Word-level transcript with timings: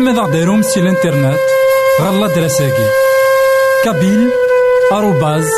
ماذا 0.00 0.22
غديرهم 0.22 0.62
سي 0.62 0.80
الانترنت 0.80 1.38
غالا 2.00 2.26
دراساكي 2.26 2.86
كابيل 3.84 4.30
آروباز 4.92 5.48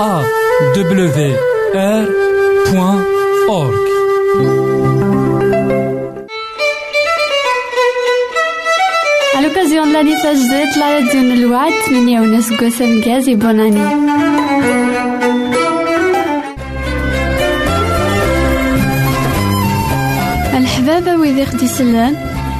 أ 0.00 0.22
دبليو 0.76 1.36
آر 1.74 2.06
بوان 2.72 3.04
أورك 3.48 3.86
l'occasion 9.46 9.86
de 9.86 9.92
l'année 9.92 10.16
radio 10.96 11.20
الوعد 11.34 11.72
8 11.72 12.40
سكوس 12.40 12.82
مكازي 12.82 13.34
بوناني 13.34 14.06
الحبابة 20.56 21.16
ويدي 21.16 21.46
خدي 21.46 21.66
سلان 21.66 22.35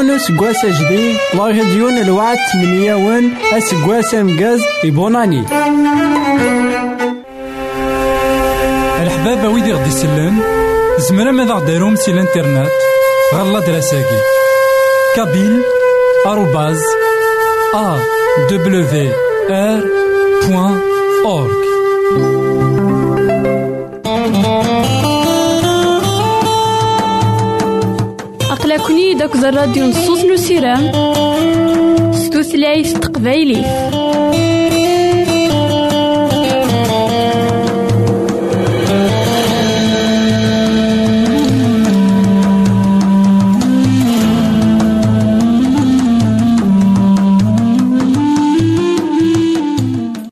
الوكازيون 0.00 0.10
اسكواس 0.10 0.66
جديد 0.66 1.16
لا 1.34 1.44
راديو 1.44 1.88
الوعد 1.88 2.38
تمنياون 2.52 3.34
اسكواس 3.52 4.14
امكاز 4.14 4.60
يبوناني 4.84 5.40
الحبابة 9.02 9.48
ويدي 9.48 9.72
غدي 9.72 9.88
يسلن 9.88 10.40
زمرا 10.98 11.30
ماذا 11.30 11.52
غديرهم 11.54 11.96
سي 11.96 12.10
الانترنت 12.10 12.70
غالا 13.34 13.60
دراساكي. 13.60 14.20
كابيل 15.16 15.62
آروباز 16.26 16.82
ا 17.74 17.98
أقلكني 29.08 29.14
داك 29.14 29.36
الراديو 29.36 29.86
نصوص 29.86 30.24
نسيرام 30.24 30.82
ستوثلايف 32.12 32.92
تقبايلي. 32.92 33.64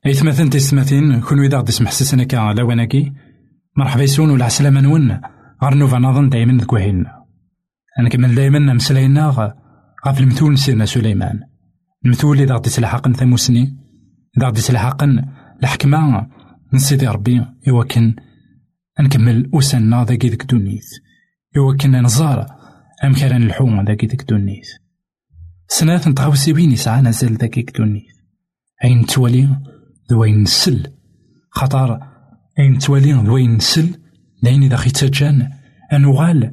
إثمثن 0.07 0.49
تسمثين 0.49 1.21
كون 1.21 1.39
ويدا 1.39 1.57
غدي 1.57 1.71
سمح 1.71 1.91
سسنا 1.91 2.23
كا 2.23 2.53
لواناكي 2.57 3.11
مرحبا 3.75 4.03
يسون 4.03 4.29
ولا 4.29 4.45
عسلامة 4.45 4.81
نون. 4.81 5.21
غار 5.63 5.73
نوفا 5.73 5.97
نظن 5.97 6.29
دايما 6.29 6.57
ذكوهيلنا 6.61 7.16
نكمل 7.99 8.35
دايما 8.35 8.73
مسلاينا 8.73 9.53
غاف 10.07 10.19
المثول 10.19 10.57
سيدنا 10.57 10.85
سليمان. 10.85 11.39
المثول 12.05 12.39
إذا 12.39 12.55
غدي 12.55 12.69
تلحقن 12.69 13.13
ثموسني 13.13 13.77
إذا 14.37 14.47
غدي 14.47 14.61
تلحقن 14.61 15.25
الحكمة 15.63 16.27
من 16.73 16.79
سيدي 16.79 17.07
ربي 17.07 17.45
يوكن 17.67 18.15
نكمل 18.99 19.49
أسنا 19.53 20.03
ذاكي 20.03 20.29
ذك 20.29 20.45
دونيث 20.45 20.85
يوكن 21.55 21.91
نزار 21.91 22.45
أم 23.03 23.13
كان 23.13 23.43
الحوم 23.43 23.85
ذاكي 23.85 24.07
ذك 24.07 24.29
دونيث 24.29 24.67
سنات 25.67 26.07
نتغاوسي 26.07 26.53
بين 26.53 26.71
يسعى 26.71 27.01
نزل 27.01 27.35
ذاكي 27.35 27.61
دونيث 27.61 28.03
أين 28.83 29.05
توالي 29.05 29.61
ذوين 30.11 30.41
نسل 30.41 30.93
خطر 31.51 31.99
أين 32.59 32.77
توالي 32.77 33.11
ذوين 33.11 33.55
نسل 33.55 33.99
لين 34.43 34.63
إذا 34.63 34.77
تجان 34.77 35.49
أنوغال 35.93 36.51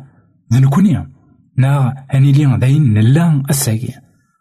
ذنكوني. 0.52 1.13
نا 1.58 2.04
هاني 2.10 2.32
لي 2.32 2.56
داين 2.58 2.94
نلا 2.94 3.42
الساقي 3.50 3.88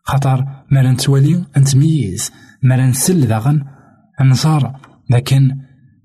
خاطر 0.04 0.46
ما 0.72 0.92
نتوالي 0.92 1.46
نتميز 1.58 2.32
ما 2.64 2.88
نسل 2.88 3.28
داغن 3.28 3.66
نصار 4.22 4.80
لكن 5.10 5.58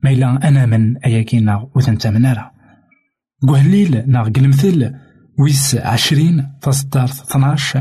ما 0.03 0.11
إلا 0.11 0.49
أنا 0.49 0.67
من 0.67 0.97
أياكينا 0.97 1.71
وثنت 1.75 2.07
منارا 2.07 2.51
قهليل 3.49 4.05
نا 4.07 4.27
المثل 4.27 4.95
ويس 5.39 5.75
عشرين 5.75 6.49
تصدر 6.63 7.07
ثناش. 7.07 7.79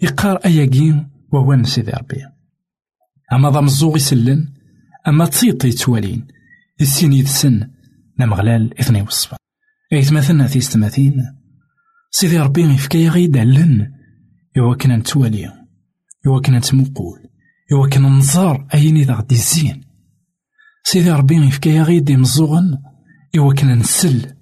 يقار 0.00 0.36
أياكين 0.36 1.08
وهو 1.32 1.62
سيدي 1.62 1.90
ربي. 1.90 2.16
أما 3.32 3.48
ضم 3.48 3.64
الزوغ 3.64 3.96
يسلن 3.96 4.48
أما 5.08 5.26
تسيطي 5.26 5.70
توالين 5.70 6.26
السين 6.80 7.12
يتسن 7.12 7.70
نمغلال 8.20 8.80
إثني 8.80 9.02
وصفا 9.02 9.36
إيثمثلنا 9.92 10.46
في 10.46 10.60
ستماثين 10.60 11.34
سيدي 12.16 12.38
ربي 12.38 12.62
يفكا 12.62 13.08
غي 13.08 13.26
دالن 13.26 13.92
إوا 14.58 14.74
كنا 14.74 14.96
نتوالي. 14.96 15.52
إوا 16.26 16.40
كنا 16.40 16.58
نتمقول. 16.58 17.20
إوا 17.72 17.88
كنا 17.88 18.08
نزار 18.08 18.66
أين 18.74 18.96
إذا 18.96 19.14
غدي 19.14 19.34
الزين 19.34 19.84
سيدي 20.84 21.10
ربي 21.10 21.34
يفكا 21.34 21.82
غي 21.82 22.00
دي 22.00 22.16
مزوغن. 22.16 22.78
إوا 23.38 23.54
كنا 23.54 23.74
نسل 23.74 24.34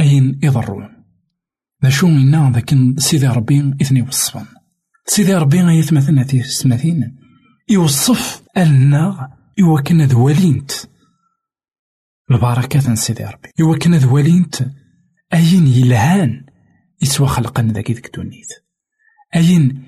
أين 0.00 0.40
يضرون. 0.42 0.88
ذا 1.84 1.90
شو 1.90 2.08
منا 2.08 2.50
ذاك 2.54 2.74
سيدي 2.98 3.26
ربي 3.26 3.74
إثني 3.82 4.02
وصفا 4.02 4.46
سيدي 5.06 5.34
ربي 5.34 5.58
يتمثلنا 5.58 6.24
في 6.24 6.42
ستماثين 6.42 7.18
يوصف 7.68 8.42
ألنا 8.56 9.30
إوا 9.60 9.80
كنا 9.80 10.06
ذوالينت 10.06 10.70
البركات 12.30 12.92
سيدي 12.98 13.24
ربي. 13.24 13.48
إوا 13.60 13.76
كنا 13.76 13.98
ذوالينت 13.98 14.70
أين 15.34 15.66
يلهان. 15.66 16.41
يسوى 17.02 17.28
خلقا 17.28 17.62
ذاك 17.62 17.90
ذيك 17.90 18.16
دونيت 18.16 18.48
أين 19.36 19.84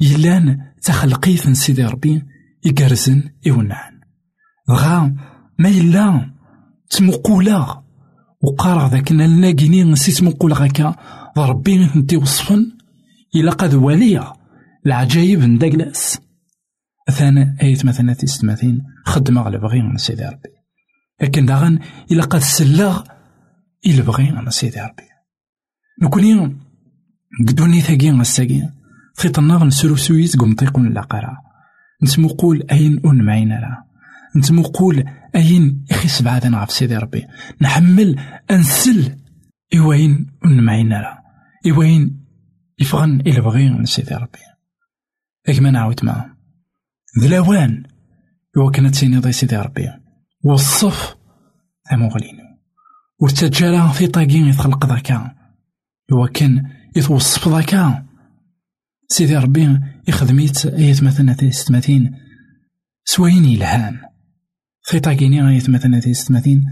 يلان 0.00 0.72
تخلقيت 0.82 1.50
سيدي 1.50 1.84
ربي 1.84 2.22
يقرزن 2.64 3.30
يونعن. 3.46 4.00
غا 4.70 5.16
ما 5.58 5.68
يلا 5.68 6.30
تمقولا 6.90 7.82
وقارع 8.42 8.86
ذاك 8.86 9.10
الناقيني 9.10 9.84
نسي 9.84 10.12
تمقولا 10.12 10.54
غاكا 10.54 10.96
ربي 11.36 11.90
انتي 11.94 12.16
وصفن. 12.16 12.72
إلا 13.34 13.52
قد 13.52 13.74
واليا 13.74 14.32
العجايب 14.86 15.42
نداكلاس 15.42 16.20
ثانا 17.10 17.56
آية 17.62 17.78
مثلا 17.84 18.12
تستماثين 18.12 18.82
خدمة 19.04 19.40
على 19.40 19.58
بغي 19.58 19.82
من 19.82 19.96
سيدي 19.96 20.24
ربي. 20.24 20.48
لكن 21.22 21.46
داغن 21.46 21.78
إلا 22.10 22.24
قد 22.24 22.40
سلاغ 22.40 23.02
إلا 23.86 24.02
بغي 24.02 24.30
من 24.30 24.50
سيدي 24.50 24.80
ربي. 24.80 25.11
نكوني 26.02 26.56
قدوني 27.48 27.80
ثاقي 27.80 28.10
غساقي 28.10 28.68
خيط 29.18 29.38
النار 29.38 29.64
نسرو 29.64 29.96
سويس 29.96 30.36
قم 30.36 30.54
طيقون 30.54 30.86
العقارة 30.86 31.52
نتمقول 32.02 32.62
أين 32.70 33.00
أون 33.04 33.24
معين 33.24 33.52
راه 33.52 33.84
نتمقول 34.36 35.04
أين 35.36 35.84
إخي 35.90 36.24
بعد 36.24 36.46
غاف 36.54 36.70
سيدي 36.70 36.96
ربي. 36.96 37.26
نحمل 37.60 38.20
أنسل 38.50 39.18
إوين 39.76 40.26
أون 40.44 40.64
معين 40.64 40.92
راه 40.92 41.18
إوين 41.70 42.24
يفغن 42.78 43.20
إلا 43.20 43.40
بغي 43.40 43.70
من 43.70 43.84
سيدي 43.84 44.14
ربي. 44.14 44.38
إيك 45.48 45.60
ما 45.60 45.70
نعاود 45.70 46.04
إوا 48.56 48.70
كانت 48.70 48.94
سيني 48.94 49.18
ضي 49.18 49.32
سيدي 49.32 49.56
ربي. 49.56 49.88
والصف 50.44 51.16
ثموغلين 51.90 52.38
ورتجالا 53.18 53.88
في 53.88 54.06
طاقين 54.06 54.46
يتخلق 54.46 54.86
ذاكا. 54.86 55.41
إوا 56.12 56.26
كان 56.26 56.70
يتوصف 56.96 57.48
ذاك. 57.48 58.02
سيدي 59.08 59.36
ربي 59.36 59.80
يخدميت 60.08 60.66
ايت 60.66 61.02
مثلا 61.02 61.50
ستماثين 61.50 62.14
سواين 63.04 63.44
يلهان 63.44 63.98
في 64.82 65.00
طاقيني 65.00 65.48
ايت 65.48 65.70
مثلا 65.70 66.00
ستماثين. 66.00 66.64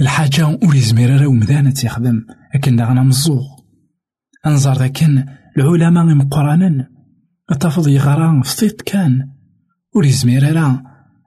الحاجة 0.00 0.46
ور 0.46 0.74
يزمير 0.74 1.20
راه 1.20 1.26
ومدانة 1.26 1.70
تيخدم 1.70 2.26
لكن 2.54 2.76
داغنا 2.76 3.02
مزوغ. 3.02 3.44
أنظر 4.46 4.72
ذاكن 4.72 5.24
العلماء 5.58 6.04
مقرانا. 6.04 6.88
تفض 7.60 7.88
يغرا 7.88 8.42
فطيط 8.42 8.82
كان. 8.82 9.28
ور 9.96 10.04
يزمير 10.04 10.56
راه 10.56 10.82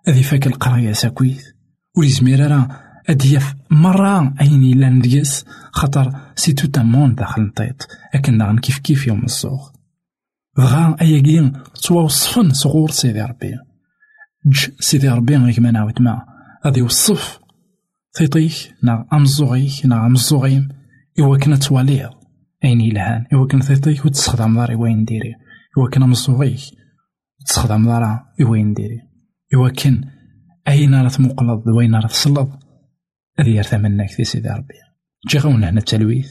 هذي 0.07 0.23
فاك 0.23 0.47
القراية 0.47 0.91
ساكويت. 0.91 1.43
ور 1.97 2.05
يزمير 2.05 2.51
راه 2.51 2.86
أديف 3.09 3.55
مرة 3.71 4.33
أين 4.41 4.63
إلا 4.63 4.89
نديس 4.89 5.45
خاطر 5.71 6.19
سي 6.35 6.53
تو 6.53 6.83
مون 6.83 7.15
داخل 7.15 7.41
نطيط 7.41 7.87
لكن 8.15 8.37
داغن 8.37 8.57
كيف 8.57 8.77
كيف 8.77 9.07
يوم 9.07 9.23
الصوغ. 9.23 9.69
بغا 10.57 10.95
أياكي 11.01 11.51
توصفن 11.83 12.49
صغور 12.53 12.91
سيدي 12.91 13.21
ربي 13.21 13.55
ج 14.45 14.69
سيدي 14.79 15.09
ربي 15.09 15.35
غيك 15.35 15.59
ما 15.59 15.71
نعاود 15.71 16.01
ما. 16.01 16.25
غادي 16.65 16.79
يوصف. 16.79 17.39
تيطيك 18.13 18.73
نا 18.83 19.07
أمزوغيك 19.13 19.85
نا 19.85 20.05
أمزوغيم. 20.05 20.69
إوا 21.19 21.37
كنا 21.37 21.55
تواليض 21.55 22.09
أين 22.63 22.81
يلهان 22.81 23.25
إوا 23.33 23.47
كنا 23.47 23.61
تيطيك 23.61 24.05
وتستخدم 24.05 24.55
داري 24.55 24.75
وين 24.75 25.05
ديري. 25.05 25.33
إوا 25.77 25.89
كنا 25.89 26.05
مزوغيك 26.05 26.59
تستخدم 27.45 27.85
دارا 27.85 28.25
وين 28.41 28.73
ديري. 28.73 28.99
إوا 29.55 29.69
كان 29.69 30.01
أين 30.67 30.95
راه 30.95 31.09
تمقلض 31.09 31.67
وين 31.67 31.95
راه 31.95 32.07
تسلط 32.07 32.66
هذه 33.39 33.49
يرثى 33.49 33.77
منك 33.77 34.09
في 34.09 34.23
سيدي 34.23 34.49
ربي. 34.49 34.73
جي 35.29 35.37
غونا 35.37 35.69
هنا 35.69 35.79
التلويث. 35.79 36.27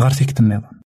غير 0.00 0.10
فيك 0.10 0.40
النظام 0.40 0.80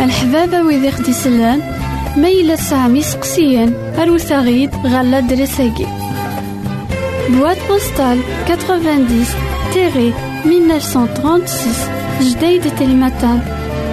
الحبابة 0.00 0.62
ويدي 0.62 0.90
خدي 0.90 1.12
سلان 1.12 1.60
ميلا 2.16 2.56
سامي 2.56 3.02
سقسيان 3.02 3.74
أروثاغيد 3.98 4.74
غالا 4.74 5.20
دريساكي 5.20 5.86
بواد 7.28 7.56
بوستال 7.68 8.20
90 8.46 9.06
تيري 9.72 10.12
1936 10.44 12.30
جديد 12.30 12.76
تلمتان 12.76 13.40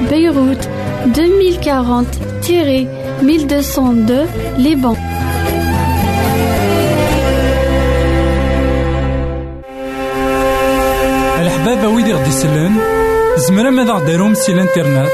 بيروت 0.09 0.69
2040 1.05 2.05
تيري 2.41 2.87
1202 3.21 4.27
لبنان 4.57 5.12
يسلن 12.33 12.75
زمرا 13.37 13.69
ماذا 13.69 13.93
غديرهم 13.93 14.33
سي 14.33 14.51
الانترنت 14.51 15.11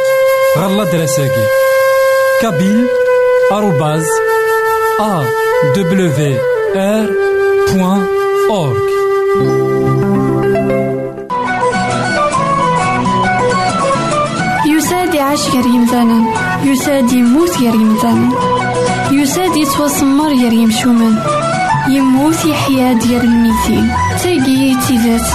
غالا 0.57 0.83
دراساكي. 0.83 1.45
كابيل 2.41 2.88
آروباز 3.51 4.05
أ 4.99 5.23
دبليو 5.75 6.38
آر 6.75 7.09
بوان 7.73 8.05
أورك 8.49 8.89
يساد 14.67 15.13
يعيش 15.13 15.49
غير 15.49 15.65
يمثالا 15.65 16.25
يساد 16.63 17.11
يموت 17.13 17.57
غير 17.57 17.75
يمثالا 17.75 18.29
يساد 19.11 19.57
يتوسمر 19.57 20.27
غير 20.27 20.53
يمشومان 20.53 21.15
يموت 21.89 22.45
يحيا 22.45 22.93
ديال 22.93 23.21
الميتين 23.23 23.91
تاقي 24.23 24.75
تيزات 24.88 25.27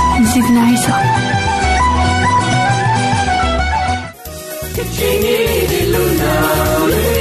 نزيدنا 5.04 5.98
عيسى 6.84 7.13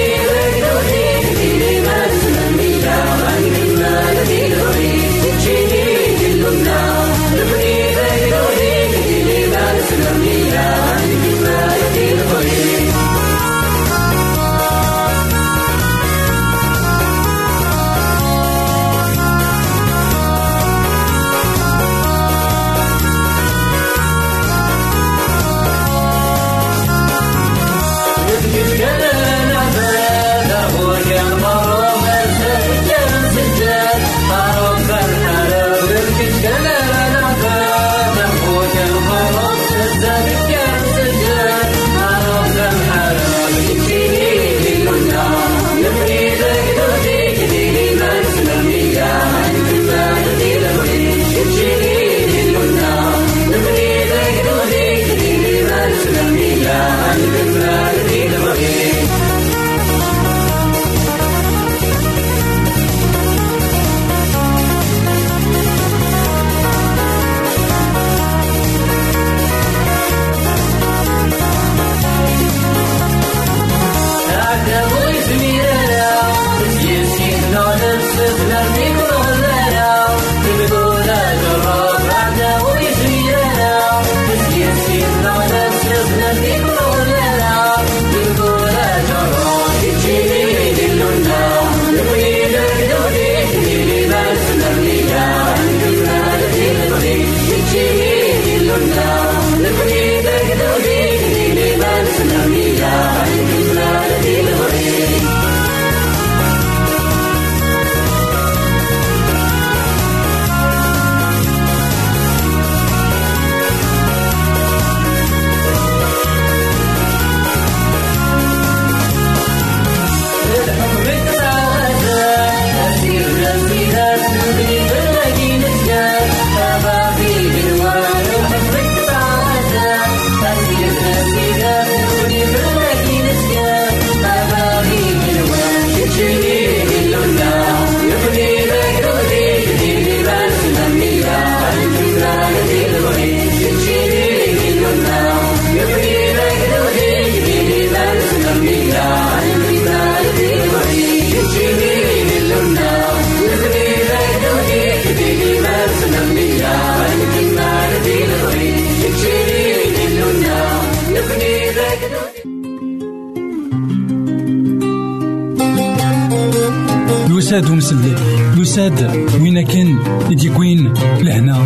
يساد 167.54 167.70
ومسلي 167.70 168.16
يساد 168.58 169.28
وين 169.42 169.62
كان 169.62 170.00
يديكوين 170.32 170.94
لهنا 171.22 171.58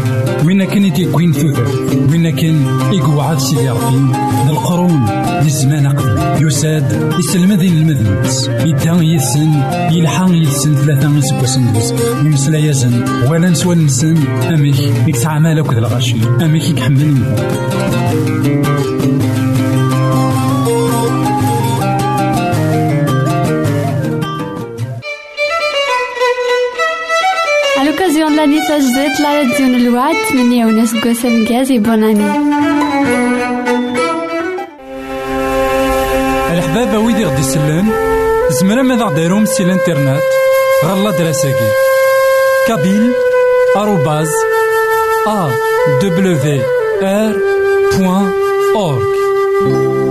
وين 0.46 0.63
كان 0.63 0.86
يديكوين 0.86 1.34
ثوثر 1.34 1.67
وين 2.12 2.36
كان 2.36 2.65
يقعد 2.94 3.39
سيدي 3.39 3.70
ربي 3.70 4.13
للقرون 4.50 5.06
للزمان 5.44 5.88
قبل. 5.88 6.48
يساد 6.48 7.13
يسلم 7.20 7.53
ذي 7.53 7.67
المذنبس 7.67 8.48
يدا 8.48 8.98
يسن 9.01 9.51
يلحق 9.91 10.29
يسن 10.29 10.75
ثلاثة 10.75 11.17
يسبوسن 11.17 11.74
دوز 11.74 11.94
يمسلا 12.25 12.58
يزن 12.58 13.06
ولا 13.29 13.50
نسوى 13.50 13.75
نسن 13.75 14.27
أميك 14.27 14.79
يكسع 15.08 15.39
مالك 15.39 15.74
ذا 15.74 15.79
الغشي 15.79 16.15
أميك 16.41 16.70
يكحمل 16.70 18.96
de 28.79 29.77
l'Ouad, 29.86 30.15
meni 30.36 30.62
a 30.62 30.67
unes 30.67 30.93
gossem 31.01 31.46
gaz 31.46 31.72
et 31.72 31.79
bonne 31.79 32.03
année. 32.03 32.34
الحبابة 36.51 37.00
ويدي 37.00 37.25
غدي 37.25 37.39
يسلن 37.39 37.88
زمرا 38.50 38.81
ماذا 38.81 39.03
غديرهم 39.03 39.46
سي 39.46 39.63
الإنترنت؟ 39.63 40.22
غالا 40.86 41.12
دراساكي 41.12 41.69
كابيل 42.67 43.13
آروباز 43.75 44.29
أ 45.27 45.50
دبليو 46.01 46.62
آر 47.03 47.36
بوان 47.98 48.31
أورك. 48.75 50.06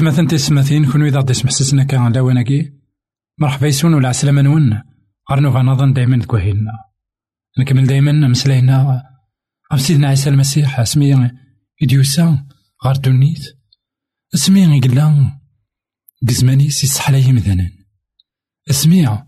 إثمثن 0.00 0.26
تسمثين 0.26 0.90
كونو 0.92 1.06
إذا 1.06 1.18
غدي 1.18 1.34
سمحسسنا 1.34 1.84
كان 1.84 2.12
لاواناكي 2.12 2.72
مرحبا 3.38 3.66
يسون 3.66 3.94
ولا 3.94 4.08
عسلامة 4.08 4.42
نون. 4.42 4.82
غير 5.30 5.40
نوفا 5.40 5.62
نظن 5.62 5.92
دايما 5.92 6.18
تكوهيلنا 6.18 6.72
نكمل 7.58 7.86
دايما 7.86 8.12
مسلاينا 8.12 9.02
غف 9.72 9.80
سيدنا 9.80 10.08
عيسى 10.08 10.30
المسيح 10.30 10.80
أسمي 10.80 11.30
إديوسا 11.82 12.46
غار 12.86 12.96
دونيت 12.96 13.58
أسمي 14.34 14.80
قلا 14.80 15.38
قزمانيس 16.28 16.84
يسحلا 16.84 17.18
يمذنن 17.18 17.70
أسمي 18.70 19.24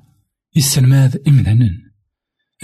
يسلماذ 0.56 1.16
إمذنن. 1.28 1.70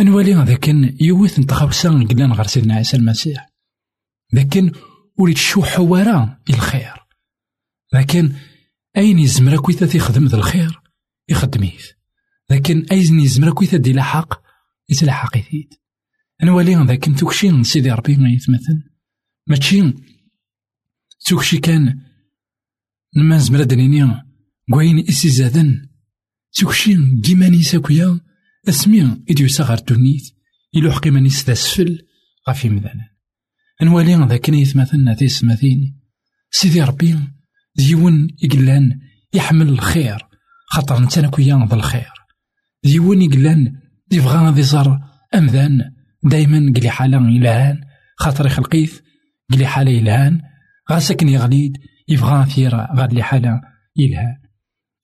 أنوالي 0.00 0.32
ذاكن 0.32 0.96
يوث 1.00 1.38
نتخاوسا 1.38 1.88
قلان 1.88 2.32
غار 2.32 2.46
سيدنا 2.46 2.74
عيسى 2.74 2.96
المسيح. 2.96 3.48
لكن 4.32 4.72
وليت 5.18 5.36
شو 5.36 5.62
حوارا 5.62 6.38
إلخير. 6.50 6.97
لكن 7.92 8.32
أين 8.96 9.18
يزمر 9.18 9.56
كويتا 9.56 9.86
تيخدم 9.86 10.26
ذا 10.26 10.36
الخير؟ 10.36 10.80
يخدميت 11.28 11.82
لكن 12.50 12.86
أين 12.92 13.20
يزمر 13.20 13.52
كويتا 13.52 13.76
دي 13.76 13.92
لحق 13.92 14.42
يتلحق 14.88 15.36
يثيد 15.36 15.74
نوالي 16.42 16.74
ذاك 16.74 17.18
توكشي 17.18 17.64
سيدي 17.64 17.90
ربي 17.90 18.16
ما 18.16 18.30
يتمثل 18.30 18.82
ماشي. 19.46 19.94
توكشي 21.26 21.58
كان 21.58 22.00
نما 23.16 23.38
زمرا 23.38 23.64
دنيني 23.64 24.22
كوين 24.72 24.98
إسي 25.08 25.28
زادن. 25.28 25.88
توكشي 26.52 26.96
كيما 27.24 27.48
نيساكويا 27.48 28.20
أسمي 28.68 29.24
إديو 29.30 29.48
ساغر 29.48 29.78
دونيت 29.78 30.34
إلو 30.76 30.92
حقي 30.92 31.10
مانيس 31.10 31.46
ذا 31.46 31.54
سفل 31.54 32.06
غافي 32.48 32.68
مذانا. 32.68 33.10
نوالي 33.82 34.14
ذاك 34.14 34.48
يتمثلنا 34.48 35.14
ذي 35.14 35.28
سماثين 35.28 36.00
سيدي 36.50 36.82
ربي 36.82 37.37
ديون 37.78 38.28
يقلان 38.42 39.00
يحمل 39.34 39.68
الخير 39.68 40.26
خاطر 40.66 41.00
نتا 41.00 41.28
كويا 41.28 41.66
ذا 41.70 41.74
الخير. 41.74 42.12
ديون 42.84 43.22
يقلان 43.22 43.80
يبغى 44.12 44.38
غادي 44.38 44.62
صار 44.62 45.00
أمذان 45.34 45.94
دايما 46.24 46.72
قلي 46.76 46.90
حالة 46.90 47.30
يلهان 47.30 47.80
خاطر 48.16 48.46
يخلقيث 48.46 49.00
قلي 49.52 49.66
حالة 49.66 49.90
يلهان. 49.90 50.40
غا 50.90 50.98
ساكن 50.98 51.28
يغليد 51.28 51.78
يبغى 52.08 52.46
ثير 52.50 52.76
غاد 52.76 53.12
لي 53.12 53.22
حالة 53.22 53.60
يلهان. 53.96 54.36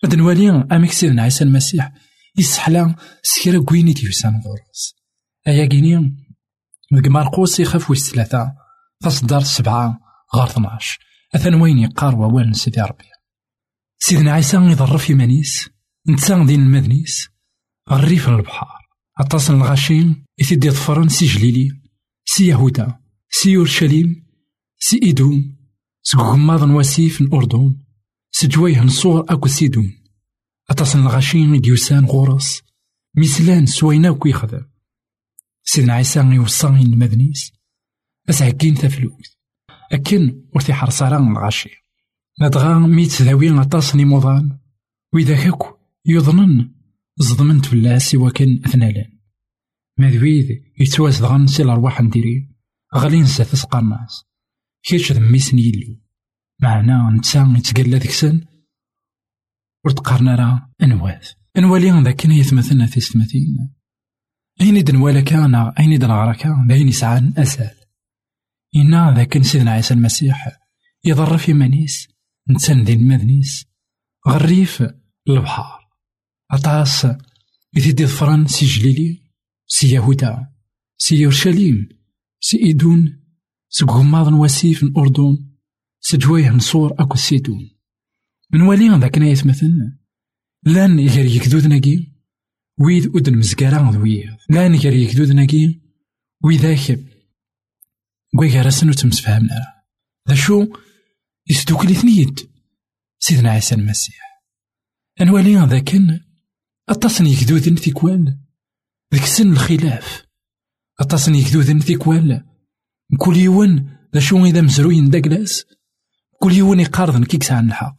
هاد 0.05 0.15
نوالي 0.15 0.51
أميك 0.73 0.93
سيدنا 0.93 1.23
عيسى 1.23 1.45
المسيح 1.45 1.93
يسحلا 2.39 2.95
سكرا 3.23 3.65
كويني 3.65 3.95
تيوسان 3.95 4.33
غورس. 4.33 4.95
أيا 5.49 5.67
كيني 5.67 6.17
ديك 6.93 7.09
مارقوس 7.09 7.61
يخاف 7.61 7.91
ويس 7.91 8.11
ثلاثة 8.11 8.53
تصدر 9.01 9.41
سبعة 9.41 9.99
غار 10.37 10.47
12 10.47 10.99
أثن 11.35 11.55
وين 11.55 11.79
يقار 11.79 12.15
ووال 12.15 12.57
سيدي 12.57 12.81
ربي؟ 12.81 13.05
سيدنا 13.99 14.33
عيسى 14.33 14.57
يضرف 14.57 15.11
يمانيس 15.11 15.71
نتسان 16.09 16.47
دين 16.47 16.61
المدنيس 16.61 17.29
غريف 17.91 18.29
البحر 18.29 18.67
أطاس 19.21 19.51
الغاشين 19.51 20.25
إثدي 20.41 20.71
ظفرن 20.71 21.09
سي 21.09 21.27
جليلي 21.27 21.81
سي 22.25 22.47
يهودا 22.47 22.99
سي 23.31 23.51
يورشليم 23.51 24.27
سي 24.79 25.01
إيدوم 25.03 25.57
سكوكماض 26.03 26.63
واسيف 26.63 27.21
الأردن 27.21 27.77
سجويه 28.31 28.81
نصور 28.81 29.25
أكو 29.29 29.49
سيدون 29.49 29.93
أطاس 30.71 30.97
الغاشين 30.97 31.61
ديوسان 31.61 32.05
غورس 32.05 32.63
ميسلان 33.17 33.67
سوينا 33.67 34.13
كو 34.13 34.29
يخدم 34.29 34.67
سيدنا 35.65 35.93
عيسى 35.93 36.21
يوصان 36.21 36.77
المدنيس 36.77 37.53
أسعكين 38.31 38.75
ثفلوث. 38.75 39.34
أكن 39.95 40.43
ورثي 40.55 40.73
حرصاران 40.75 41.29
الغاشي. 41.33 41.71
ندغا 42.43 42.79
ميت 42.79 43.23
ذاوي 43.23 43.61
أطاس 43.61 43.97
نيموضان 43.97 44.59
وإذا 45.15 45.45
كاكو 45.45 45.77
يظنن 46.07 46.75
زضمنت 47.19 47.67
فلاس 47.67 48.15
وكان 48.15 48.61
أثنالان 48.67 49.19
مذويد 49.99 50.63
يتوازدغن 50.81 51.47
سي 51.47 51.63
الأرواح 51.63 52.01
نديري. 52.01 52.49
غالي 52.95 53.21
نسى 53.21 53.45
تسقى 53.45 53.79
الناس 53.79 54.25
كيرش 54.83 55.13
ذميسن 55.13 55.59
يلو 55.59 56.01
معنا 56.63 57.11
نتا 57.11 57.55
يتقلى 57.59 57.99
ذكسن 57.99 58.47
ورتقارنا 59.85 60.35
راه 60.35 60.71
أنواث. 60.83 61.33
أنوالي 61.59 62.03
ذاك 62.03 62.25
يتمثلنا 62.25 62.87
في 62.87 63.01
ستمثين 63.01 63.75
أين 64.61 64.85
دنوالا 64.85 65.21
كان 65.21 65.55
أين 65.55 65.99
دنغرا 65.99 66.33
كان 66.33 66.67
داين 66.67 66.89
يسعان 66.89 67.35
أسال 67.39 67.84
إنا 68.77 69.15
ذاك 69.17 69.43
سيدنا 69.43 69.71
عيسى 69.71 69.95
المسيح. 69.95 70.59
يضر 71.05 71.39
في 71.39 71.53
منيس 71.53 72.09
نتسان 72.51 72.85
ذي 72.85 72.93
المذنيس. 72.93 73.67
غريف 74.29 74.83
البحار. 75.29 75.85
أطاس 76.51 77.07
يتدي 77.77 78.07
ظفران 78.07 78.47
سي 78.47 78.67
جليلي 78.67 79.23
سي 79.67 79.95
يهودا 79.95 80.49
سي 80.99 81.17
يورشليم 81.17 81.89
سي 82.41 82.57
إيدون 82.63 83.21
سي 83.69 83.85
غماض 83.85 84.33
وسيف 84.33 84.83
الأردن 84.83 85.39
سي 86.01 86.17
جوايه 86.17 86.51
نصور 86.51 86.95
أكو 86.99 87.17
سيدون 87.17 87.71
من 88.53 88.61
والي 88.61 88.89
ذاك 88.99 89.19
نايت 89.19 89.47
مثلا؟ 89.47 89.99
لأن 90.63 90.99
يغير 90.99 91.25
يكدود 91.25 91.67
ناكي 91.67 92.13
ويد 92.81 93.17
أدن 93.17 93.39
مزكارا 93.39 93.91
ذويض 93.91 94.37
لأن 94.51 94.75
يغير 94.75 94.93
يكدود 94.93 95.33
ناكي 95.33 95.81
ويذاك 96.45 97.14
كوي 98.37 98.51
غارسن 98.51 98.89
وتمسفهمنا 98.89 99.83
ذا 100.29 100.35
شو 100.35 100.67
يسدوكلي 101.51 101.95
ثنيد 101.95 102.41
سيدنا 103.19 103.51
عيسى 103.51 103.75
المسيح 103.75 104.43
أنوالي 105.21 105.67
ذاكن 105.67 106.21
أطاسن 106.89 107.27
يكدودن 107.27 107.75
تيكوال 107.75 108.39
ذيك 109.15 109.25
سن 109.25 109.53
الخلاف 109.53 110.27
أطاسن 111.01 111.35
يكدودن 111.35 111.79
تيكوال 111.79 112.45
كل 113.19 113.37
يوان 113.37 113.99
ذا 114.15 114.21
شو 114.21 114.45
إذا 114.45 114.61
مزروين 114.61 115.11
داكلاس 115.11 115.65
كل 116.41 116.53
يوان 116.53 116.81
يقار 116.81 117.11
ذن 117.11 117.25
كيكس 117.25 117.53
عن 117.53 117.69
الحق 117.69 117.97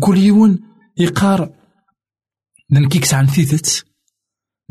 كل 0.00 0.18
يوان 0.18 0.58
يقار 0.96 1.54
ذن 2.72 2.88
كيكس 2.88 3.14
عن 3.14 3.26
ثيثت 3.26 3.86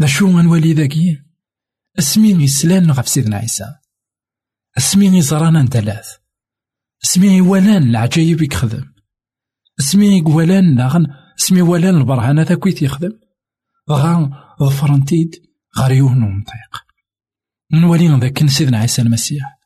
ذا 0.01 0.07
شو 0.07 0.27
غنولي 0.27 0.73
ذاكي 0.73 1.21
اسمين 1.99 2.41
يسلان 2.41 2.91
غف 2.91 3.07
سيدنا 3.07 3.37
عيسى 3.37 3.82
اسمين 4.77 5.13
يزرانا 5.13 5.61
ندلاث 5.61 6.07
اسمين 7.03 7.31
يوالان 7.31 7.83
العجايب 7.83 8.41
يخدم. 8.41 8.93
اسمين 9.79 10.11
يقوالان 10.11 10.75
لاغن 10.75 11.07
اسمي 11.39 11.61
ولان 11.61 11.95
البرهانة 11.95 12.41
ذاك 12.41 12.81
يخدم. 12.81 13.19
غا 13.89 14.31
ظفرنتيد 14.59 15.35
غار 15.79 15.91
يوهن 15.91 16.23
ومطيق 16.23 16.85
نولي 17.73 18.19
ذاك 18.19 18.49
سيدنا 18.49 18.77
عيسى 18.77 19.01
المسيح. 19.01 19.59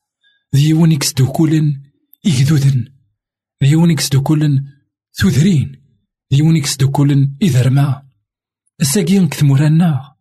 ذي 0.56 0.70
يونيكس 0.70 1.14
دوكولن 1.14 1.82
إيكدودن 2.26 2.86
ذي 3.64 3.72
يونيكس 3.72 4.10
دوكولن 4.10 4.66
ثوذرين 5.22 5.72
ذي 6.34 6.40
يونيكس 6.40 6.78
دوكولن 6.78 7.38
إذرما. 7.42 8.08
الساقين 8.82 9.28
كثمورانا 9.28 10.16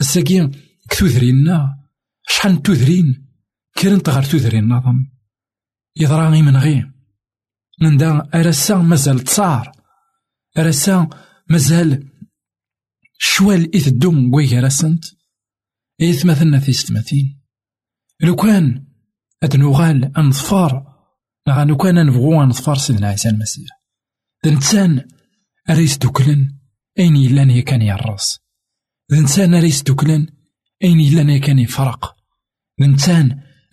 الساقين 0.00 0.52
كثوذرينا 0.90 1.78
شحال 2.28 2.62
كيرن 3.74 4.02
تغار 4.02 4.22
توذرين 4.22 4.68
نظم 4.68 5.06
يضراني 5.96 6.42
من 6.42 6.56
غير 6.56 6.90
نندا 7.82 8.28
أرسا 8.34 8.76
مازال 8.76 9.20
تصار. 9.20 9.72
أرسا 10.58 11.08
مازال 11.50 12.10
شوال 13.18 13.76
إث 13.76 13.88
الدوم 13.88 14.34
ويغرسنت 14.34 15.04
إث 16.00 16.26
مثلنا 16.26 16.60
في 16.60 16.72
ستماثين 16.72 17.40
لو 18.20 18.36
كان 18.36 18.86
هاد 19.42 19.56
نوغال 19.56 20.16
أنظفار. 20.18 20.94
لا 21.46 21.64
لو 21.64 21.76
كان 21.76 22.06
نبغو 22.06 22.42
نظفار 22.42 22.76
سيدنا 22.76 23.08
عيسى 23.08 23.28
المسيح. 23.28 23.68
الإنسان 24.44 25.08
أريس 25.70 25.98
دوكلن 25.98 26.58
أين 26.98 27.16
يلان 27.16 27.50
هي 27.50 27.62
كان 27.62 27.82
يرس 27.82 28.40
الإنسان 29.12 29.54
أريس 29.54 29.82
دوكلن 29.82 30.26
أين 30.84 31.00
يلان 31.00 31.28
هي 31.28 31.38
كان 31.38 31.58
يفرق 31.58 32.16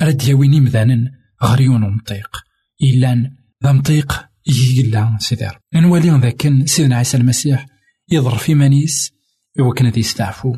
رد 0.01 0.23
يويني 0.23 0.59
مذانا 0.59 1.11
غريون 1.43 1.83
ومطيق 1.83 2.37
إلان 2.83 3.35
ذا 3.63 3.71
مطيق 3.71 4.25
يلا 4.47 5.17
سيدار 5.19 5.59
نولي 5.73 6.09
ذاك 6.09 6.65
سيدنا 6.65 6.95
عيسى 6.95 7.17
المسيح 7.17 7.65
يضر 8.09 8.37
في 8.37 8.55
منيس 8.55 9.11
إوا 9.59 9.73
ذي 9.81 9.99
يستعفو. 9.99 10.57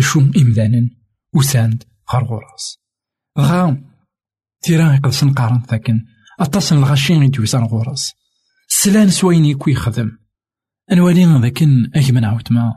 شو 0.00 0.20
إمذانا 0.20 0.90
وساند 1.34 1.84
غار 2.12 2.24
غراس 2.24 2.78
غا 3.38 3.84
تيرا 4.62 4.94
يقلسن 4.94 5.32
قارن 5.32 5.62
ثاكن 5.62 6.04
أطاسن 6.40 6.76
الغاشين 6.76 7.22
يدويسان 7.22 7.64
غراس 7.64 8.12
سلان 8.68 9.10
سويني 9.10 9.54
كوي 9.54 9.74
خدم 9.74 10.10
أنوالي 10.92 11.24
ذاكن 11.24 11.90
أجمن 11.94 12.24
عاوتما 12.24 12.72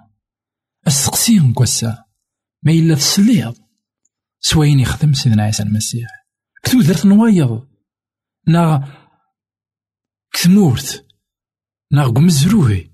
السقسي 0.88 1.52
كوسا 1.54 2.04
ما 2.64 2.72
إلا 2.72 2.96
تسليض 2.96 3.56
سوين 4.40 4.80
يخدم 4.80 5.14
سيدنا 5.14 5.44
عيسى 5.44 5.64
المسيح. 5.64 6.10
كتو 6.64 6.82
درت 6.82 7.06
نوايض. 7.06 7.70
نا 8.48 8.88
كثمورت 10.34 11.06
نا 11.92 12.08
قمزروهي 12.08 12.92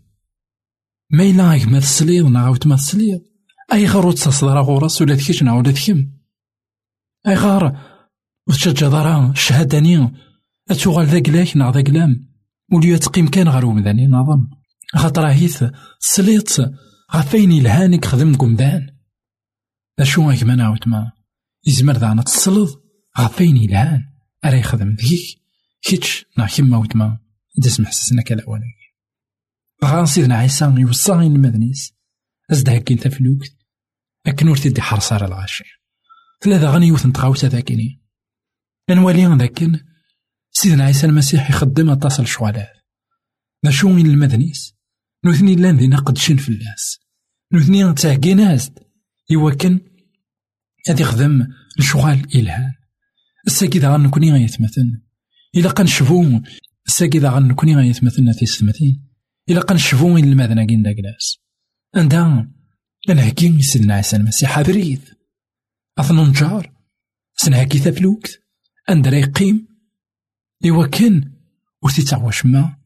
ما 1.10 1.23
إلا 1.23 1.65
ما 1.65 1.79
تسليض 1.79 2.25
نا 2.25 2.45
غاوت 2.45 2.67
ما 2.67 2.75
تسليض 2.75 3.21
أي 3.73 3.88
غار 3.88 4.12
تصدر 4.12 4.62
غورس 4.62 5.01
ولا 5.01 5.13
ذكيش 5.13 5.41
ولا 5.41 5.69
ذكيم 5.71 6.19
أي 7.27 7.36
غار 7.36 7.79
وتشجع 8.47 8.88
ضرا 8.88 9.31
الشهادة 9.31 10.12
أتوغال 10.69 11.05
ذاك 11.05 11.29
لاك 11.29 11.58
نا 11.58 11.71
ذاك 11.71 11.89
لام. 11.89 12.36
وليا 12.71 12.97
تقيم 12.97 13.27
كان 13.27 13.49
غير 13.49 13.65
ومداني 13.65 14.08
نظن 14.08 14.47
خاطر 14.95 15.27
هيث 15.27 15.63
سليت 15.99 16.58
غفين 17.13 17.51
يلهانك 17.51 18.05
خدم 18.05 18.36
قمدان 18.36 18.89
اشو 19.99 20.29
غيك 20.29 20.43
ما 20.43 20.55
نعاود 20.55 20.88
ما. 20.88 21.12
يزمر 21.65 21.97
دعنا 21.97 22.21
تسلط 22.21 22.84
غفين 23.19 23.58
يلهان 23.58 24.04
أرا 24.45 24.56
يخدم 24.56 24.95
ذيك 24.95 25.41
كيتش 25.82 26.25
نا 26.38 26.47
كيما 26.47 26.78
وتما 26.78 27.19
داس 27.58 27.80
محسسنا 27.80 28.21
كلا 28.21 28.49
ولا 28.49 28.63
غان 29.86 30.06
سيدنا 30.06 30.38
عيسى 30.38 30.73
يوصى 30.78 31.13
المدنيس. 31.13 31.93
أزد 32.51 32.69
هكين 32.69 32.99
تفلوكت 32.99 33.56
أكن 34.28 34.47
ور 34.47 34.58
تدي 34.58 34.82
حرصار 34.82 35.25
الغاشي 35.25 35.63
ثلاثة 36.43 36.69
غني 36.69 36.88
يوث 36.88 37.06
نتغاوسا 37.06 37.47
ذاكيني. 37.47 38.01
نوالي 38.89 39.25
ذاكن. 39.25 39.80
سيدنا 40.51 40.84
عيسى 40.84 41.08
المسيح 41.08 41.49
يخدم 41.49 41.89
اتصل 41.89 42.28
شوالات 42.28 42.73
ذا 43.65 43.71
شو 43.71 43.89
من 43.89 44.06
المدنيس 44.06 44.75
نوثني 45.25 45.56
لأن 45.56 45.78
ذينا 45.78 45.97
قدشين 45.97 46.38
في 46.38 46.49
الناس. 46.49 46.99
نوثني 47.54 47.93
تعقيناز 47.93 48.71
يوكن 49.30 49.80
هذا 50.89 51.02
يخدم 51.02 51.48
الشغال 51.80 52.36
إلهان. 52.36 52.74
الساكي 53.48 53.80
ذا 53.80 53.93
غنكوني 53.93 54.32
غيتمثل 54.32 55.02
إلا 55.56 55.69
قنشفو 55.69 56.41
الساكي 56.88 57.19
ذا 57.19 57.30
غنكوني 57.30 57.76
غيتمثلنا 57.76 58.34
تيستمثين 58.34 59.08
إلا 59.50 59.62
قنشفو 59.62 60.17
إن 60.17 60.24
المدنة 60.24 60.65
كين 60.65 60.84
داكلاس 60.84 61.38
عندها 61.95 62.52
الهكي 63.10 63.62
سيدنا 63.62 63.93
عيسى 63.93 64.15
المسيح 64.15 64.62
بريد 64.62 65.02
أثنو 65.98 66.26
نجار. 66.26 66.76
سنهكي 67.38 67.80
تفلوكت 67.80 68.41
عند 68.89 69.06
يقيم. 69.06 69.67
إوا 70.65 70.88
كان 70.88 71.32
وتيتعواش 71.84 72.45
ما 72.45 72.78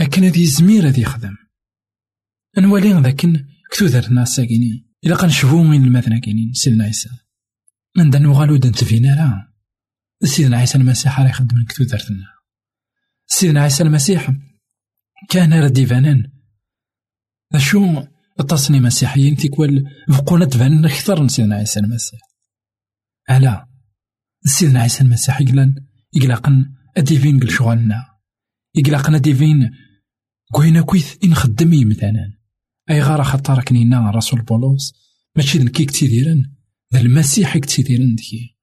أكن 0.00 0.24
هذي 0.24 0.46
زمير 0.46 0.88
هذي 0.88 1.02
يخدم. 1.02 1.36
نوالي 2.58 2.92
ذاكن 2.92 3.46
كتو 3.70 3.86
دارنا 3.86 4.24
ساكيني 4.24 4.91
إلا 5.04 5.16
قنشوفو 5.16 5.62
من 5.62 5.84
المثنى 5.84 6.20
كاينين 6.20 6.52
سيدنا 6.52 6.84
عيسى. 6.84 7.10
من 7.96 8.10
دا 8.10 8.18
نوغالو 8.18 8.56
دا 8.56 8.68
نتفينا 8.68 9.14
راه 9.14 9.52
سيدنا 10.28 10.56
عيسى 10.56 10.78
المسيح 10.78 11.20
راه 11.20 11.28
يخدم 11.28 11.64
كتو 11.68 11.84
دارتنا 11.84 12.26
سيدنا 13.26 13.62
عيسى 13.62 13.82
المسيح 13.82 14.30
كان 15.30 15.54
راه 15.54 15.68
ديفانان. 15.68 16.32
شو 17.56 18.04
التصني 18.40 18.80
مسيحيين 18.80 19.36
تيكوال 19.36 19.84
بقونا 20.08 20.44
تفانن 20.44 20.84
أكثر 20.84 21.22
من 21.22 21.28
سيدنا 21.28 21.56
عيسى 21.56 21.80
المسيح. 21.80 22.20
ألا. 23.30 23.68
سيدنا 24.44 24.80
عيسى 24.80 25.04
المسيح 25.04 25.40
يقلن 25.40 25.86
يقلقن 26.14 26.74
أديفين 26.96 27.40
قل 27.40 27.50
شغلنا 27.50 28.06
يقلقن 28.74 29.14
أديفين 29.14 29.70
كوينا 30.52 30.82
كويث 30.82 31.16
إن 31.24 31.34
خدمي 31.34 31.84
مثلا. 31.84 32.41
أي 32.90 33.02
غارة 33.02 33.22
خطار 33.22 33.62
كنينا 33.62 34.10
رسول 34.10 34.42
بولوس. 34.42 34.92
ماشي 35.36 35.64
كي 35.64 35.84
كتيديرن 35.84 36.52
ذا 36.94 37.00
المسيح 37.00 37.58
كتيديرن 37.58 38.14
دكي 38.14 38.56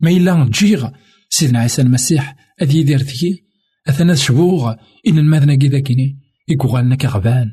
ما 0.00 0.10
إلا 0.10 0.44
تجيغ 0.44 0.90
سيدنا 1.30 1.58
عيسى 1.58 1.82
المسيح 1.82 2.36
أذي 2.62 2.78
يدير 2.78 3.02
دكي 3.02 3.44
أثناء 3.88 4.16
شبوغ. 4.16 4.74
إن 5.08 5.18
المذنى 5.18 5.56
كذا 5.56 5.80
كيني 5.80 6.20
يقوغالنا 6.48 6.96
كغبان 6.96 7.50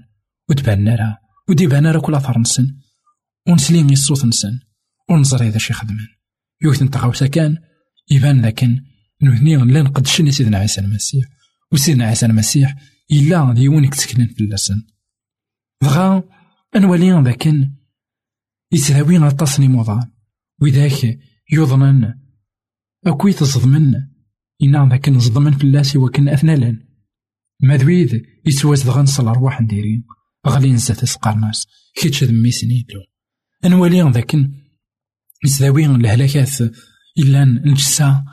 وتبان 0.50 0.90
راه 0.90 1.18
ودي 1.50 1.68
بان 1.68 1.88
راه 1.88 2.00
كل 2.00 2.16
أثر 2.16 2.40
نسن. 2.40 2.78
ونسلين 3.48 3.90
الصوت 3.90 4.26
نسن. 4.26 4.60
ونزري 5.10 5.50
ذا 5.50 5.58
شي 5.58 5.74
خدمان 5.74 6.08
يوث 6.62 6.84
نتغاوسا 6.84 7.28
كان. 7.28 7.58
يبان 8.12 8.46
لكن 8.46 8.84
نوثني 9.24 9.56
لا 9.56 9.82
نقدشني 9.82 10.32
سيدنا 10.32 10.58
عيسى 10.58 10.82
المسيح. 10.82 11.26
وسيدنا 11.72 12.06
عيسى 12.06 12.26
المسيح 12.26 12.76
إلا 13.12 13.54
ديونك 13.54 13.96
تسكنن 13.96 14.28
في 14.28 14.44
اللسن 14.44 14.84
دغا 15.82 16.24
أنوالي 16.76 17.12
لكن 17.12 17.72
يتهاوي 18.72 19.18
غطاسني 19.18 19.68
موضان 19.68 20.12
وذاك 20.62 21.20
يظنن 21.52 22.14
أكوي 23.06 23.34
تظلمن 23.34 23.94
إنا 24.64 24.90
ذاك 24.90 25.10
في 25.58 25.64
اللاسي 25.64 25.98
وكن 25.98 26.30
أثنالن 26.30 26.88
ماذويذ 27.60 28.22
يتواز 28.46 28.84
دغا 28.84 29.02
نصل 29.02 29.28
أرواح 29.28 29.62
نديرين 29.62 30.04
غالي 30.48 30.72
نسى 30.72 30.94
تسقارناس 30.94 31.68
كيتش 31.96 32.24
ذمي 32.24 32.52
سنيدلو 32.52 33.02
أنوالي 33.66 34.12
ذاك 34.12 34.36
يتداوي 35.46 35.86
الهلاكات 35.86 36.62
إلا 37.18 37.46
نجسا 37.46 38.26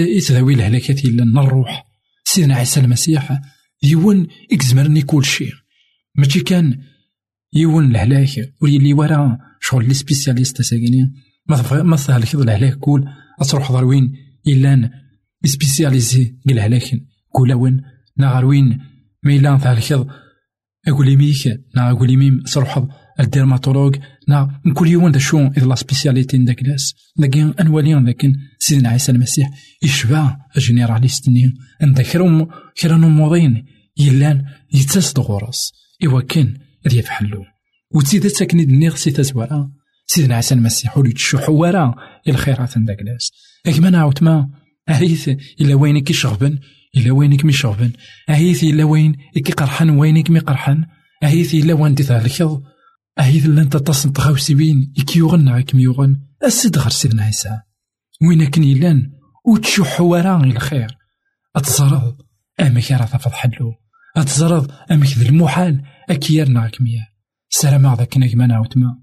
يتداوي 0.00 0.54
الهلاكات 0.54 1.04
إلا 1.04 1.24
نروح 1.24 1.84
سيدنا 2.24 2.54
عيسى 2.54 2.80
المسيح 2.80 3.40
يون 3.82 4.26
إكزمرني 4.52 5.02
كل 5.02 5.24
شيء 5.24 5.52
ماشي 6.18 6.40
كان 6.40 6.78
يون 7.52 7.90
الهلاك 7.90 8.54
واللي 8.62 8.92
ورا 8.92 9.38
شغل 9.60 9.88
لي 9.88 9.94
سبيسياليست 9.94 10.62
ساكينين 10.62 11.14
ما 11.84 11.96
ثهل 11.96 12.22
كذا 12.22 12.42
الهلاك 12.42 12.74
كول 12.74 13.04
أتروح 13.40 13.72
ضروين 13.72 14.12
إلا 14.46 14.90
سبيسياليزي 15.44 16.34
الهلاك 16.50 17.02
كول 17.32 17.52
وين؟ 17.52 17.82
نغار 18.18 18.44
وين؟ 18.44 18.78
ما 19.22 19.32
إلا 19.36 19.58
ثهل 19.58 19.82
كذا 19.82 20.06
أقول 20.88 21.16
ميك 21.16 21.60
نا 21.76 21.90
أقول 21.90 22.16
ميم 22.16 22.40
تروح 22.40 22.86
الديرماتولوج 23.20 23.96
نا 24.28 24.60
كل 24.74 24.88
يوم 24.88 25.08
دا 25.08 25.18
شو 25.18 25.38
إذا 25.38 25.66
لا 25.66 25.74
سبيسياليتي 25.74 26.38
داك 26.38 26.62
لاس 26.62 26.94
لكن 27.18 27.54
أنوالي 27.60 27.94
لكن 27.94 28.32
سيدنا 28.58 28.88
عيسى 28.88 29.12
المسيح 29.12 29.50
يشبع 29.82 30.36
جينيراليست 30.58 31.28
ني 31.28 31.54
عند 31.82 32.00
كرا 32.80 32.96
نموضين 32.96 33.66
يلان 33.98 34.44
يتصد 34.72 35.20
غورس 35.20 35.72
إوا 36.06 36.20
كان 36.20 36.58
ذي 36.88 36.98
يفحلو 36.98 37.44
وتزيد 37.94 38.30
تاكني 38.30 38.64
دنيغ 38.64 38.94
سي 38.94 39.10
تزوارا 39.10 39.70
سيدنا 40.06 40.34
عيسى 40.34 40.54
المسيح 40.54 40.98
ولي 40.98 41.12
تشوح 41.12 41.48
ورا 41.48 41.94
الخيرات 42.28 42.78
داك 42.78 42.98
لاس 43.02 43.30
أكما 43.66 43.90
نعاود 43.90 44.24
ما 44.24 44.50
أهيث 44.88 45.28
إلا 45.60 45.74
وينك 45.74 46.10
يشغبن 46.10 46.58
إلا 46.96 47.12
وينك 47.12 47.44
مي 47.44 47.52
شغبن 47.52 47.92
أهيث 48.28 48.64
إلا 48.64 48.84
وين 48.84 49.16
إكي 49.36 49.52
قرحن 49.52 49.90
وينك 49.90 50.30
مي 50.30 50.38
قرحن 50.38 50.84
أهيث 51.22 51.54
إلا 51.54 51.74
وين 51.74 51.94
دي 51.94 52.02
ثالكض 52.02 52.62
أهيث 53.18 53.46
لن 53.46 53.68
تتصن 53.68 54.12
تغاوسي 54.12 54.54
بين 54.54 54.92
إكي 54.98 55.18
يغن 55.18 55.48
عكم 55.48 55.80
يغن. 55.80 56.20
أسد 56.42 56.78
غير 56.78 56.88
سيدنا 56.90 57.22
عيسى 57.22 57.60
وين 58.28 58.50
كن 58.50 58.64
يلان 58.64 59.10
وتشوح 59.46 60.00
ورا 60.00 60.44
الخير. 60.44 60.96
أتزرض 61.56 62.16
أمك 62.60 62.92
راه 62.92 63.06
تفض 63.06 63.32
حلو. 63.32 63.74
أتزرض 64.16 64.70
أمك 64.90 65.06
ذي 65.18 65.28
المحال؟ 65.28 65.82
أكي 66.10 66.34
يرنا 66.34 66.68
كمية 66.68 67.08
سلام 67.50 67.94
ذاك 67.94 68.18
نجمنا 68.18 68.60
وتما 68.60 68.98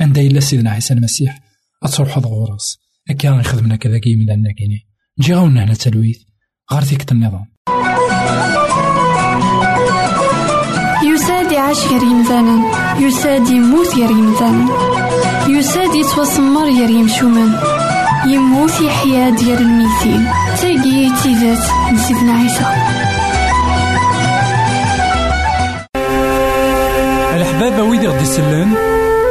عند 0.00 0.18
إلا 0.18 0.40
سيدنا 0.40 0.70
عيسى 0.70 0.94
المسيح. 0.94 1.40
أتروح 1.82 2.18
غورس 2.18 2.78
أكي 3.10 3.26
يخدمنا 3.26 3.76
كذا 3.76 3.98
كي 3.98 4.16
من 4.16 4.30
الناكيني 4.30 4.86
نجي 5.20 5.34
غاونا 5.34 5.64
هنا 5.64 5.74
تلويث. 5.74 6.18
غير 6.72 6.82
ذيك 6.82 7.12
النظام. 7.12 7.46
يساد 11.14 11.52
يعيش 11.52 11.78
غير 11.78 12.02
يمثالا 12.02 12.56
يساد 13.00 13.48
يموت 13.48 13.94
غير 13.94 14.10
يمثالا 14.10 14.66
يساد 15.48 15.94
يتوسمر 15.94 16.64
غير 16.64 16.90
يمشومان 16.90 17.60
يموت 18.26 18.80
يحيا 18.80 19.30
ديال 19.30 19.58
الميتين 19.58 20.24
تاقي 20.60 21.22
تيزات 21.22 21.92
نسيتنا 21.92 22.32
عيسى. 22.32 22.87
غدي 28.18 28.30
يسلن 28.30 28.74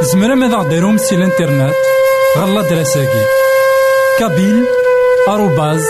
زمرا 0.02 0.36
ماذا 0.36 0.56
غديرهم 0.56 0.98
سي 0.98 1.16
الانترنت. 1.16 1.74
غالا 2.38 2.62
دراساكي. 2.62 3.24
كابيل 4.20 4.66
آروباز 5.28 5.84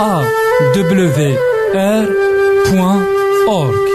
أ 0.00 0.24
دبليو 0.74 1.36
آر 1.74 2.06
بوان 2.70 3.04
أورك 3.48 3.88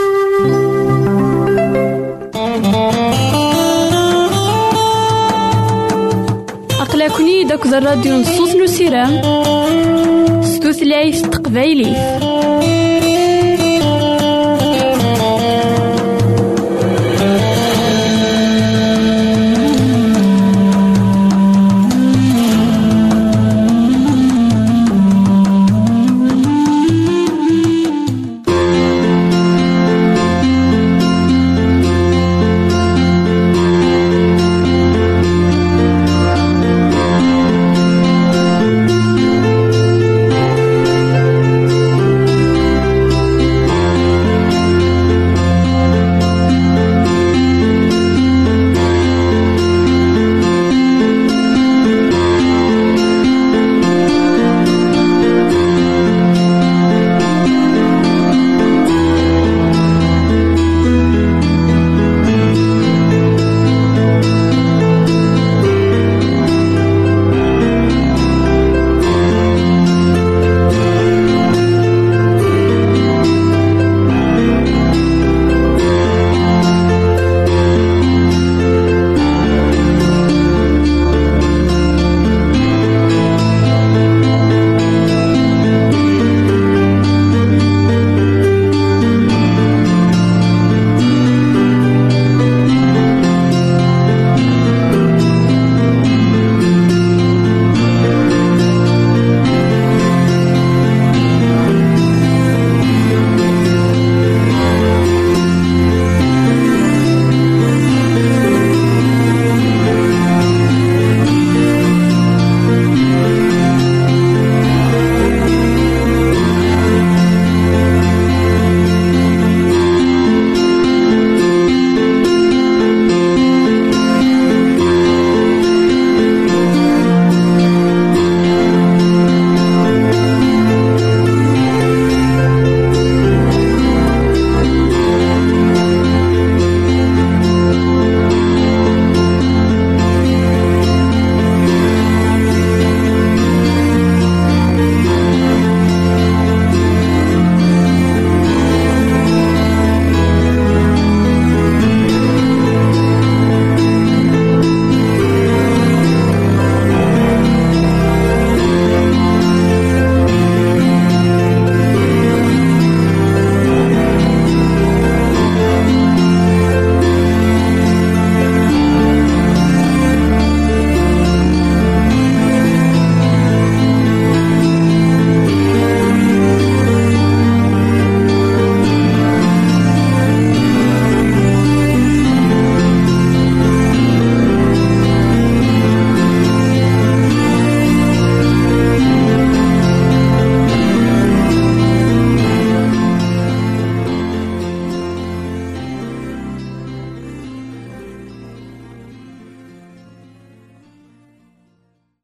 أقلكني 6.82 7.44
داك 7.44 7.66
الراديو 7.66 8.16
نصوص 8.16 8.56
نسيران 8.56 9.22
ستوثلايف 10.44 11.22
تقبايليه 11.22 12.20